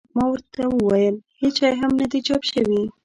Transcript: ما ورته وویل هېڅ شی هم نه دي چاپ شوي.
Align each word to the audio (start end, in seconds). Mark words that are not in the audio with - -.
ما 0.15 0.23
ورته 0.31 0.61
وویل 0.69 1.15
هېڅ 1.41 1.55
شی 1.61 1.71
هم 1.81 1.91
نه 2.01 2.05
دي 2.11 2.19
چاپ 2.27 2.41
شوي. 2.51 2.81